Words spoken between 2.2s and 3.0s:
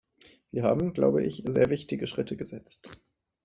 gesetzt.